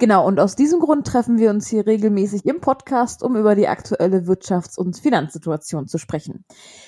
[0.00, 3.66] Genau, und aus diesem Grund treffen wir uns hier regelmäßig im Podcast, um über die
[3.66, 6.44] aktuelle Wirtschafts- und Finanzsituation zu sprechen.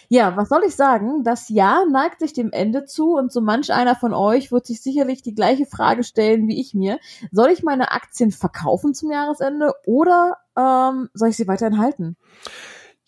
[0.08, 1.24] Ja, was soll ich sagen?
[1.24, 4.80] Das Jahr neigt sich dem Ende zu und so manch einer von euch wird sich
[4.80, 7.00] sicherlich die gleiche Frage stellen wie ich mir.
[7.32, 12.16] Soll ich meine Aktien verkaufen zum Jahresende oder ähm, soll ich sie weiterhin halten?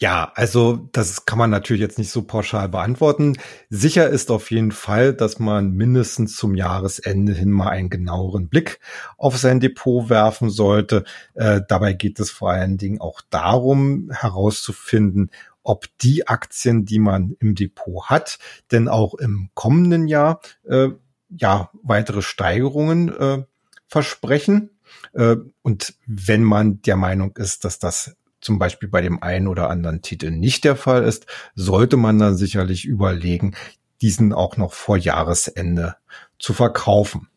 [0.03, 3.39] Ja, also das kann man natürlich jetzt nicht so pauschal beantworten.
[3.71, 8.81] Sicher ist auf jeden Fall, dass man mindestens zum Jahresende hin mal einen genaueren Blick
[9.17, 11.05] auf sein Depot werfen sollte.
[11.35, 15.31] Äh, dabei geht es vor allen Dingen auch darum herauszufinden,
[15.63, 18.41] ob die Aktien, die man im Depot hat,
[18.73, 20.89] denn auch im kommenden Jahr äh,
[21.29, 23.45] ja weitere Steigerungen äh,
[23.87, 24.71] versprechen.
[25.13, 29.71] Äh, und wenn man der Meinung ist, dass das zum Beispiel bei dem einen oder
[29.71, 33.55] anderen Titel nicht der Fall ist, sollte man dann sicherlich überlegen,
[34.03, 35.97] diesen auch noch vor Jahresende
[36.39, 37.29] zu verkaufen.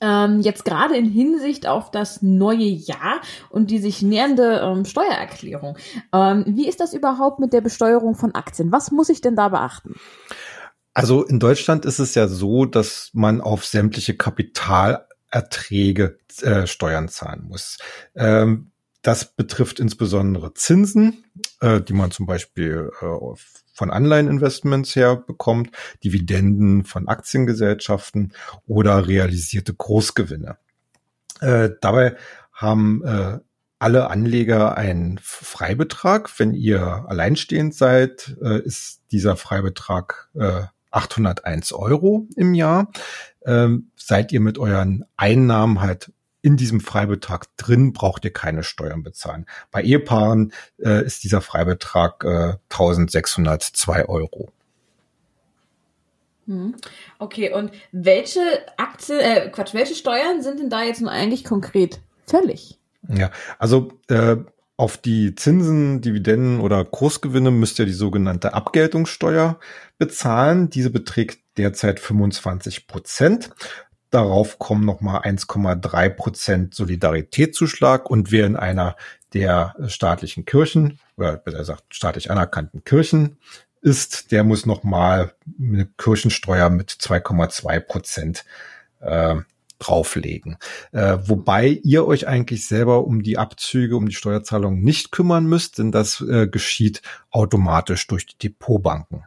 [0.00, 3.20] Ähm, jetzt gerade in Hinsicht auf das neue Jahr
[3.50, 5.78] und die sich nähernde ähm, Steuererklärung.
[6.12, 8.72] Ähm, wie ist das überhaupt mit der Besteuerung von Aktien?
[8.72, 9.94] Was muss ich denn da beachten?
[10.94, 17.44] Also in Deutschland ist es ja so, dass man auf sämtliche Kapitalerträge äh, Steuern zahlen
[17.48, 17.78] muss.
[18.14, 18.72] Ähm,
[19.04, 21.24] das betrifft insbesondere Zinsen,
[21.60, 23.06] äh, die man zum Beispiel äh,
[23.74, 25.70] von Anleiheninvestments her bekommt,
[26.02, 28.32] Dividenden von Aktiengesellschaften
[28.66, 30.56] oder realisierte Großgewinne.
[31.40, 32.16] Äh, dabei
[32.52, 33.40] haben äh,
[33.78, 36.30] alle Anleger einen Freibetrag.
[36.38, 40.30] Wenn ihr alleinstehend seid, äh, ist dieser Freibetrag
[40.90, 42.90] 801 äh, Euro im Jahr.
[43.44, 46.10] Ähm, seid ihr mit euren Einnahmen halt
[46.44, 49.46] in diesem Freibetrag drin braucht ihr keine Steuern bezahlen.
[49.70, 54.52] Bei Ehepaaren äh, ist dieser Freibetrag äh, 1602 Euro.
[56.46, 56.74] Hm.
[57.18, 58.40] Okay, und welche
[58.76, 62.78] Aktien, äh, Quatsch, welche Steuern sind denn da jetzt nun eigentlich konkret fällig?
[63.08, 64.36] Ja, also äh,
[64.76, 69.58] auf die Zinsen, Dividenden oder Großgewinne müsst ihr die sogenannte Abgeltungssteuer
[69.96, 70.68] bezahlen.
[70.68, 73.50] Diese beträgt derzeit 25 Prozent.
[74.14, 78.94] Darauf kommen nochmal 1,3 Prozent Solidaritätszuschlag und wer in einer
[79.32, 83.38] der staatlichen Kirchen oder besser gesagt staatlich anerkannten Kirchen
[83.80, 88.44] ist, der muss nochmal eine Kirchensteuer mit 2,2 Prozent
[89.00, 89.34] äh,
[89.80, 90.58] drauflegen.
[90.92, 95.78] Äh, wobei ihr euch eigentlich selber um die Abzüge, um die Steuerzahlung nicht kümmern müsst,
[95.78, 97.02] denn das äh, geschieht
[97.32, 99.24] automatisch durch die Depotbanken.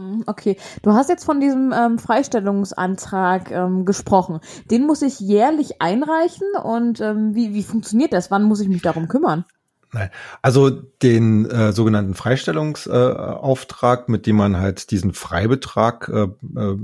[0.00, 4.40] Hm, okay, du hast jetzt von diesem ähm, Freistellungsantrag ähm, gesprochen.
[4.70, 8.30] Den muss ich jährlich einreichen und ähm, wie, wie funktioniert das?
[8.30, 9.44] Wann muss ich mich darum kümmern?
[9.92, 10.08] Nein.
[10.40, 16.28] Also den äh, sogenannten Freistellungsauftrag, äh, mit dem man halt diesen Freibetrag äh,
[16.58, 16.78] äh,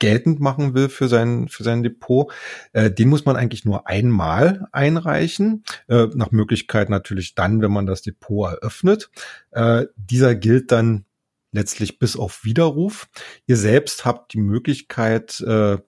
[0.00, 2.32] geltend machen will für sein für sein Depot,
[2.72, 5.62] äh, den muss man eigentlich nur einmal einreichen.
[5.86, 9.10] Äh, nach Möglichkeit natürlich dann, wenn man das Depot eröffnet.
[9.52, 11.04] Äh, dieser gilt dann
[11.52, 13.08] letztlich bis auf Widerruf.
[13.46, 15.78] Ihr selbst habt die Möglichkeit, äh,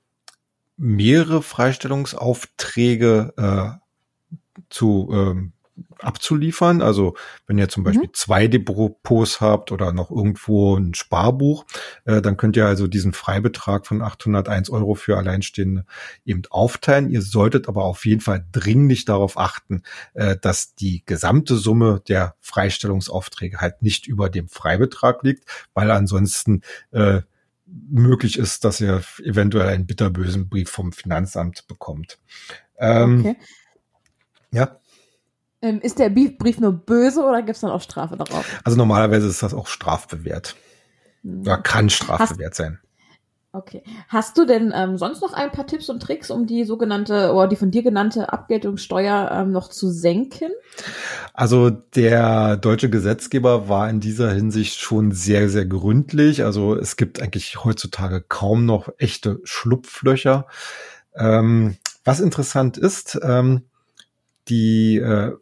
[0.76, 5.53] mehrere Freistellungsaufträge äh, zu ähm,
[5.98, 6.82] abzuliefern.
[6.82, 7.84] Also wenn ihr zum mhm.
[7.84, 11.64] Beispiel zwei Depots habt oder noch irgendwo ein Sparbuch,
[12.04, 15.84] äh, dann könnt ihr also diesen Freibetrag von 801 Euro für Alleinstehende
[16.24, 17.10] eben aufteilen.
[17.10, 19.82] Ihr solltet aber auf jeden Fall dringlich darauf achten,
[20.14, 26.62] äh, dass die gesamte Summe der Freistellungsaufträge halt nicht über dem Freibetrag liegt, weil ansonsten
[26.92, 27.22] äh,
[27.66, 32.18] möglich ist, dass ihr eventuell einen bitterbösen Brief vom Finanzamt bekommt.
[32.78, 33.36] Ähm, okay.
[34.52, 34.78] Ja.
[35.64, 38.44] Ähm, ist der Brief nur böse oder gibt es dann auch Strafe darauf?
[38.64, 40.56] Also normalerweise ist das auch strafbewehrt.
[41.22, 41.40] Hm.
[41.40, 42.78] Oder kann strafbewehrt Hast, sein.
[43.52, 43.82] Okay.
[44.08, 47.48] Hast du denn ähm, sonst noch ein paar Tipps und Tricks, um die sogenannte oder
[47.48, 50.50] die von dir genannte Abgeltungssteuer ähm, noch zu senken?
[51.32, 56.44] Also der deutsche Gesetzgeber war in dieser Hinsicht schon sehr, sehr gründlich.
[56.44, 60.46] Also es gibt eigentlich heutzutage kaum noch echte Schlupflöcher.
[61.14, 63.62] Ähm, was interessant ist, ähm,
[64.48, 65.32] die äh,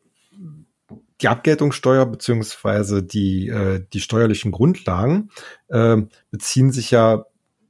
[1.23, 5.31] die Abgeltungssteuer beziehungsweise die, äh, die steuerlichen Grundlagen
[5.69, 5.99] äh,
[6.31, 7.25] beziehen sich ja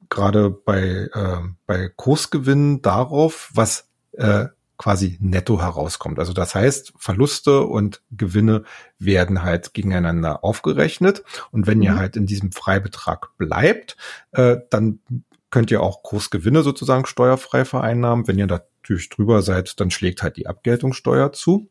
[0.09, 4.47] gerade bei, äh, bei Kursgewinnen darauf, was äh,
[4.77, 6.19] quasi netto herauskommt.
[6.19, 8.65] Also das heißt, Verluste und Gewinne
[8.99, 11.23] werden halt gegeneinander aufgerechnet.
[11.51, 11.85] Und wenn mhm.
[11.85, 13.97] ihr halt in diesem Freibetrag bleibt,
[14.33, 14.99] äh, dann
[15.51, 18.27] könnt ihr auch Kursgewinne sozusagen steuerfrei vereinnahmen.
[18.27, 21.69] Wenn ihr natürlich drüber seid, dann schlägt halt die Abgeltungssteuer zu.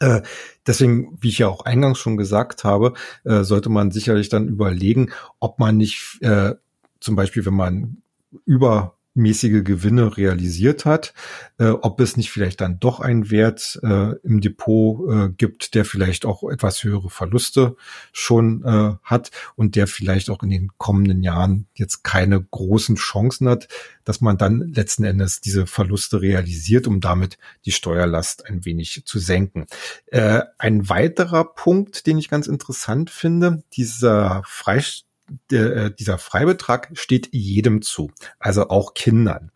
[0.00, 0.22] Äh,
[0.66, 2.94] deswegen, wie ich ja auch eingangs schon gesagt habe,
[3.24, 6.54] äh, sollte man sicherlich dann überlegen, ob man nicht äh,
[7.00, 7.98] zum Beispiel, wenn man
[8.44, 11.14] über mäßige Gewinne realisiert hat,
[11.58, 15.84] äh, ob es nicht vielleicht dann doch einen Wert äh, im Depot äh, gibt, der
[15.84, 17.76] vielleicht auch etwas höhere Verluste
[18.12, 23.48] schon äh, hat und der vielleicht auch in den kommenden Jahren jetzt keine großen Chancen
[23.48, 23.68] hat,
[24.04, 29.18] dass man dann letzten Endes diese Verluste realisiert, um damit die Steuerlast ein wenig zu
[29.18, 29.66] senken.
[30.06, 35.06] Äh, ein weiterer Punkt, den ich ganz interessant finde, dieser Freistellung
[35.50, 39.50] der, äh, dieser Freibetrag steht jedem zu, also auch Kindern.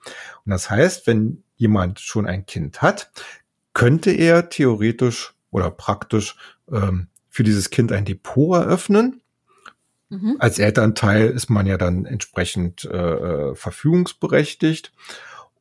[0.44, 3.10] Und das heißt, wenn jemand schon ein Kind hat,
[3.74, 6.36] könnte er theoretisch oder praktisch
[6.70, 9.20] ähm, für dieses Kind ein Depot eröffnen.
[10.08, 10.36] Mhm.
[10.38, 14.92] Als Elternteil ist man ja dann entsprechend äh, äh verfügungsberechtigt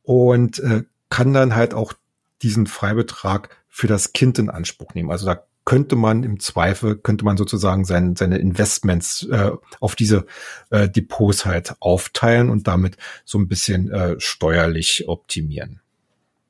[0.01, 1.93] und äh, kann dann halt auch
[2.41, 5.11] diesen Freibetrag für das Kind in Anspruch nehmen.
[5.11, 10.25] Also da könnte man im Zweifel, könnte man sozusagen sein, seine Investments äh, auf diese
[10.71, 15.79] äh, Depots halt aufteilen und damit so ein bisschen äh, steuerlich optimieren.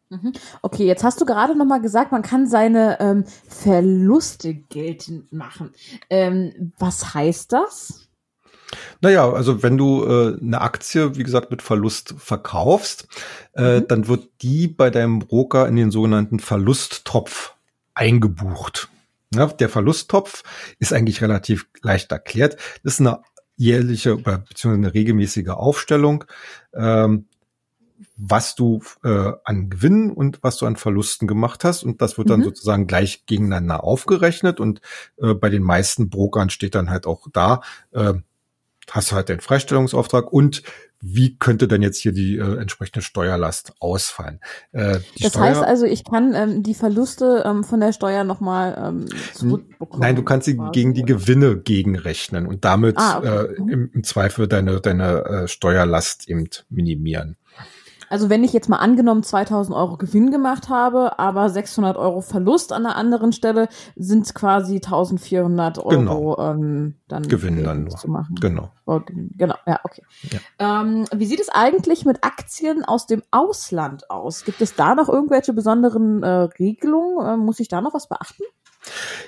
[0.08, 0.32] Mhm.
[0.62, 5.72] Okay, jetzt hast du gerade noch mal gesagt, man kann seine ähm, Verluste geltend machen.
[6.10, 8.08] Ähm, was heißt das?
[9.02, 13.10] Naja, also wenn du äh, eine Aktie, wie gesagt, mit Verlust verkaufst,
[13.52, 13.88] äh, mhm.
[13.90, 17.56] dann wird die bei deinem Broker in den sogenannten Verlusttopf
[17.96, 18.88] eingebucht.
[19.34, 20.44] Ja, der Verlusttopf
[20.80, 22.58] ist eigentlich relativ leicht erklärt.
[22.84, 23.22] Das ist eine
[23.56, 26.26] jährliche beziehungsweise eine regelmäßige Aufstellung,
[26.74, 27.28] ähm,
[28.16, 31.84] was du äh, an Gewinnen und was du an Verlusten gemacht hast.
[31.84, 32.46] Und das wird dann mhm.
[32.46, 34.60] sozusagen gleich gegeneinander aufgerechnet.
[34.60, 34.82] Und
[35.18, 37.62] äh, bei den meisten Brokern steht dann halt auch da,
[37.92, 38.14] äh,
[38.92, 40.64] hast du halt den Freistellungsauftrag und
[41.02, 44.42] wie könnte denn jetzt hier die äh, entsprechende Steuerlast ausfallen?
[44.74, 48.78] Äh, das Steuer heißt also, ich kann ähm, die Verluste ähm, von der Steuer nochmal
[48.78, 50.02] ähm, zurückbekommen.
[50.02, 51.14] Nein, du kannst sie quasi, gegen die oder?
[51.14, 53.28] Gewinne gegenrechnen und damit ah, okay.
[53.28, 57.38] äh, im, im, Zweifel deine, deine äh, Steuerlast eben minimieren.
[58.10, 62.74] Also wenn ich jetzt mal angenommen 2000 Euro Gewinn gemacht habe, aber 600 Euro Verlust
[62.74, 66.38] an einer anderen Stelle, sind quasi 1400 Euro genau.
[66.40, 67.96] ähm, dann Gewinn dann nur.
[67.96, 68.36] zu machen.
[68.40, 68.72] Genau.
[69.38, 70.02] Genau, ja, okay.
[70.32, 70.82] Ja.
[70.82, 74.44] Ähm, wie sieht es eigentlich mit Aktien aus dem Ausland aus?
[74.46, 76.28] Gibt es da noch irgendwelche besonderen äh,
[76.60, 77.26] Regelungen?
[77.26, 78.44] Äh, muss ich da noch was beachten?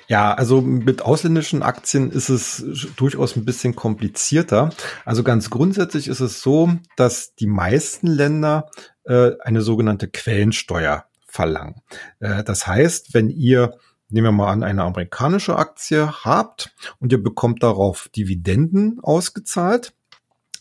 [0.08, 2.64] Ja, also mit ausländischen Aktien ist es
[2.96, 4.70] durchaus ein bisschen komplizierter.
[5.04, 8.70] Also ganz grundsätzlich ist es so, dass die meisten Länder
[9.04, 11.76] äh, eine sogenannte Quellensteuer verlangen.
[12.20, 13.78] Äh, das heißt, wenn ihr
[14.12, 19.94] nehmen wir mal an, eine amerikanische Aktie habt und ihr bekommt darauf Dividenden ausgezahlt,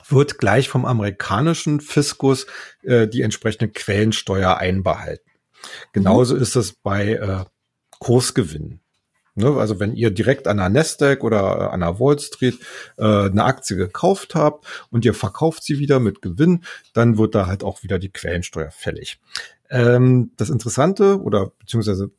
[0.08, 2.48] wird gleich vom amerikanischen Fiskus
[2.84, 5.30] äh, die entsprechende Quellensteuer einbehalten.
[5.94, 6.42] Genauso mhm.
[6.42, 7.46] ist es bei äh,
[8.00, 8.81] Kursgewinnen.
[9.34, 12.60] Ne, also wenn ihr direkt an der Nasdaq oder an der Wall Street
[12.98, 17.48] äh, eine Aktie gekauft habt und ihr verkauft sie wieder mit Gewinn, dann wird da
[17.48, 19.22] halt auch wieder die Quellensteuer fällig.
[19.70, 22.12] Ähm, das Interessante oder beziehungsweise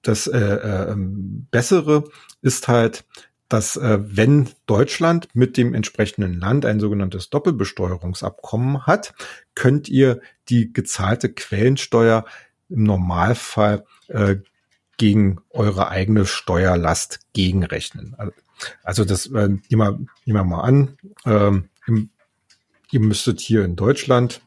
[0.00, 2.04] das äh, äh, Bessere
[2.40, 3.04] ist halt,
[3.48, 9.12] dass äh, wenn Deutschland mit dem entsprechenden Land ein sogenanntes Doppelbesteuerungsabkommen hat,
[9.54, 12.24] könnt ihr die gezahlte Quellensteuer
[12.70, 14.36] im Normalfall äh,
[14.96, 18.16] gegen eure eigene Steuerlast gegenrechnen.
[18.82, 22.10] Also das äh, nehmen, wir, nehmen wir mal an, ähm, im,
[22.90, 24.40] ihr müsstet hier in Deutschland,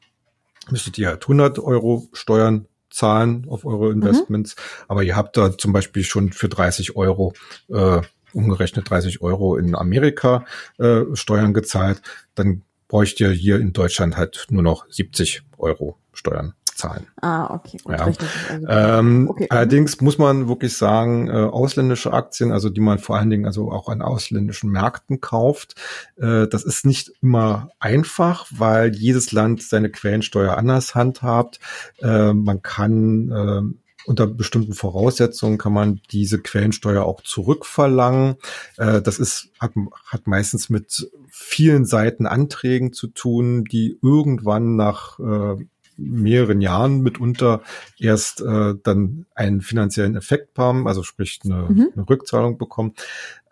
[0.69, 4.01] müsstet ihr halt 100 Euro Steuern zahlen auf eure mhm.
[4.01, 4.85] Investments, mhm.
[4.87, 7.33] aber ihr habt da zum Beispiel schon für 30 Euro
[7.67, 8.01] äh,
[8.33, 10.45] umgerechnet 30 Euro in Amerika
[10.77, 12.01] äh, Steuern gezahlt,
[12.35, 17.07] dann bräucht ihr hier in Deutschland halt nur noch 70 Euro Steuern zahlen.
[17.21, 17.77] Ah, okay.
[17.83, 18.05] Gut, ja.
[18.05, 18.19] Also,
[18.67, 19.47] ähm, okay.
[19.49, 23.71] Allerdings muss man wirklich sagen, äh, ausländische Aktien, also die man vor allen Dingen also
[23.71, 25.75] auch an ausländischen Märkten kauft,
[26.17, 31.59] äh, das ist nicht immer einfach, weil jedes Land seine Quellensteuer anders handhabt.
[32.01, 38.35] Äh, man kann äh, unter bestimmten Voraussetzungen kann man diese Quellensteuer auch zurückverlangen.
[38.77, 39.71] Äh, das ist, hat,
[40.05, 45.65] hat meistens mit vielen Seiten Anträgen zu tun, die irgendwann nach äh,
[45.97, 47.61] mehreren Jahren mitunter
[47.99, 51.89] erst äh, dann einen finanziellen Effekt haben, also sprich eine, mhm.
[51.95, 52.93] eine Rückzahlung bekommen.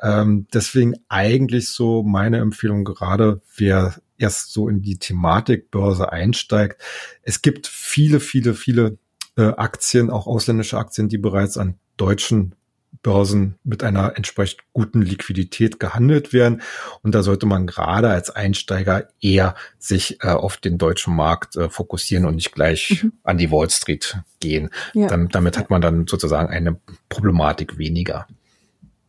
[0.01, 6.81] Ähm, deswegen eigentlich so meine Empfehlung gerade, wer erst so in die Thematik Börse einsteigt.
[7.21, 8.97] Es gibt viele, viele, viele
[9.37, 12.55] äh, Aktien, auch ausländische Aktien, die bereits an deutschen
[13.01, 16.61] Börsen mit einer entsprechend guten Liquidität gehandelt werden.
[17.01, 21.69] Und da sollte man gerade als Einsteiger eher sich äh, auf den deutschen Markt äh,
[21.69, 23.13] fokussieren und nicht gleich mhm.
[23.23, 24.69] an die Wall Street gehen.
[24.93, 25.07] Ja.
[25.07, 28.27] Dann, damit hat man dann sozusagen eine Problematik weniger.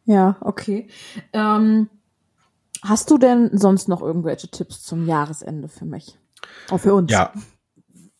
[0.06, 0.88] Ja, okay.
[1.32, 1.88] Ähm,
[2.82, 6.18] hast du denn sonst noch irgendwelche Tipps zum Jahresende für mich?
[6.70, 7.10] Auch für uns?
[7.10, 7.32] Ja,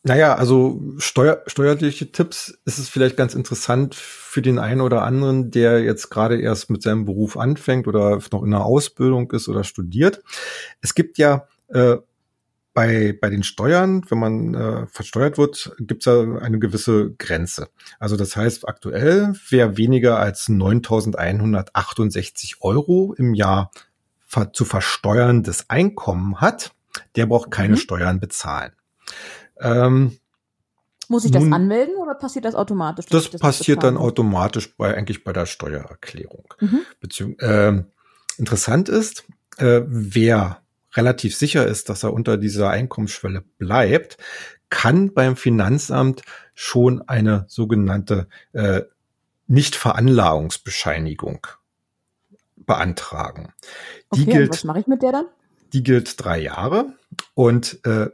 [0.07, 5.51] naja, also steuer, steuerliche Tipps ist es vielleicht ganz interessant für den einen oder anderen,
[5.51, 9.65] der jetzt gerade erst mit seinem Beruf anfängt oder noch in einer Ausbildung ist oder
[9.65, 10.23] studiert.
[10.83, 11.97] Es gibt ja äh,
[12.75, 17.71] bei, bei den Steuern, wenn man äh, versteuert wird, gibt es ja eine gewisse Grenze.
[17.99, 23.71] Also das heißt, aktuell, wer weniger als 9.168 Euro im Jahr
[24.27, 26.75] ver zu versteuerndes Einkommen hat,
[27.17, 27.79] der braucht keine mhm.
[27.79, 28.73] Steuern bezahlen.
[29.61, 30.19] Ähm,
[31.09, 33.07] Muss ich das nun, anmelden oder passiert das automatisch?
[33.07, 36.45] Das, das, passiert dann automatisch bei eigentlich bei der Steuererklärung.
[36.61, 36.81] Mhm.
[37.01, 37.83] Beziehung, äh,
[38.39, 39.25] interessant ist,
[39.59, 40.63] äh, wer
[40.95, 44.17] relativ sicher ist, dass er unter dieser Einkommensschwelle bleibt,
[44.71, 46.23] kann beim Finanzamt
[46.55, 48.83] schon eine sogenannte äh,
[49.47, 51.47] Nichtveranlagungsbescheinigung
[52.57, 53.53] beantragen.
[54.15, 55.27] Die okay, gilt, was mache ich mit der dann?
[55.73, 56.93] Die gilt drei Jahre
[57.35, 58.11] und äh,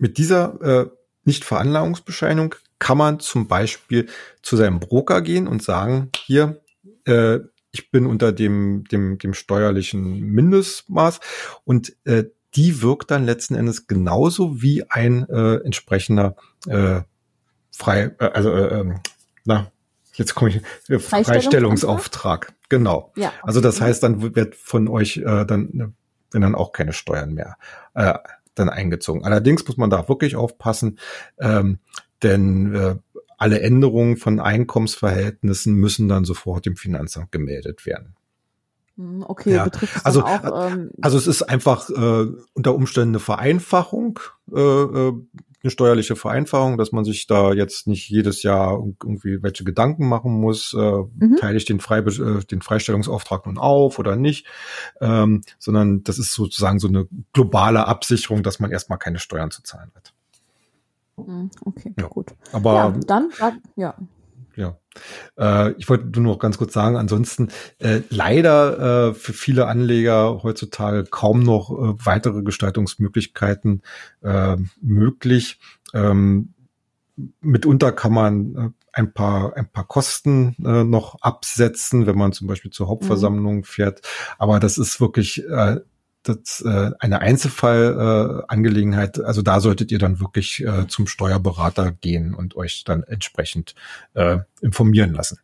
[0.00, 0.90] mit dieser äh,
[1.24, 4.08] Nichtveranlagungsbescheinigung kann man zum Beispiel
[4.42, 6.60] zu seinem Broker gehen und sagen, hier,
[7.04, 7.40] äh,
[7.72, 11.20] ich bin unter dem, dem, dem steuerlichen Mindestmaß
[11.64, 16.34] und äh, die wirkt dann letzten Endes genauso wie ein äh, entsprechender
[16.66, 17.02] äh,
[17.70, 19.00] frei, äh, also äh, ähm,
[19.44, 19.70] na,
[20.14, 22.54] jetzt komme ich, äh, Freistellungsauftrag.
[22.70, 23.12] Genau.
[23.16, 23.32] Ja.
[23.42, 25.94] Also das heißt, dann wird von euch äh, dann,
[26.32, 27.56] wenn dann auch keine Steuern mehr
[27.94, 28.14] äh,
[28.60, 29.24] dann eingezogen.
[29.24, 30.98] Allerdings muss man da wirklich aufpassen,
[31.40, 31.78] ähm,
[32.22, 32.96] denn äh,
[33.38, 38.14] alle Änderungen von Einkommensverhältnissen müssen dann sofort dem Finanzamt gemeldet werden.
[38.96, 39.64] Hm, okay, ja.
[39.64, 44.20] betrifft also, auch, ähm, also es ist einfach äh, unter Umständen eine Vereinfachung,
[44.52, 45.12] äh, äh,
[45.62, 50.32] eine steuerliche Vereinfachung, dass man sich da jetzt nicht jedes Jahr irgendwie welche Gedanken machen
[50.32, 51.36] muss, äh, mhm.
[51.38, 54.46] teile ich den, Frei, äh, den Freistellungsauftrag nun auf oder nicht,
[55.00, 59.62] ähm, sondern das ist sozusagen so eine globale Absicherung, dass man erstmal keine Steuern zu
[59.62, 60.14] zahlen hat.
[61.16, 62.06] Hm, okay, ja.
[62.06, 62.34] gut.
[62.52, 63.30] Aber ja, dann,
[63.76, 63.94] ja.
[64.60, 64.76] Ja.
[65.38, 67.48] Äh, ich wollte nur noch ganz kurz sagen, ansonsten
[67.78, 73.80] äh, leider äh, für viele Anleger heutzutage kaum noch äh, weitere Gestaltungsmöglichkeiten
[74.22, 75.60] äh, möglich.
[75.94, 76.52] Ähm,
[77.40, 82.46] mitunter kann man äh, ein paar ein paar Kosten äh, noch absetzen, wenn man zum
[82.46, 83.64] Beispiel zur Hauptversammlung mhm.
[83.64, 84.02] fährt.
[84.38, 85.80] Aber das ist wirklich äh,
[86.22, 89.18] das äh, eine Einzelfallangelegenheit.
[89.18, 93.74] Äh, also da solltet ihr dann wirklich äh, zum Steuerberater gehen und euch dann entsprechend
[94.14, 95.38] äh, informieren lassen.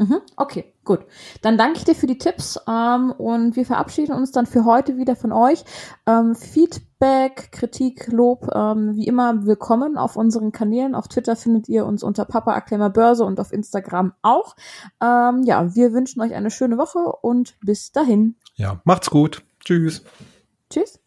[0.00, 1.00] Mhm, okay, gut.
[1.42, 4.96] Dann danke ich dir für die Tipps ähm, und wir verabschieden uns dann für heute
[4.96, 5.62] wieder von euch.
[6.06, 10.94] Ähm, Feedback, Kritik, Lob, ähm, wie immer willkommen auf unseren Kanälen.
[10.94, 14.56] Auf Twitter findet ihr uns unter Papa Akklemer Börse und auf Instagram auch.
[15.02, 18.36] Ähm, ja, wir wünschen euch eine schöne Woche und bis dahin.
[18.54, 19.42] Ja, macht's gut.
[19.64, 20.02] Tschüss.
[20.70, 20.98] Tschüss.